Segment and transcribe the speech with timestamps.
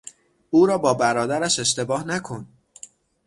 [0.49, 2.47] او را با برادرش اشتباه نکن!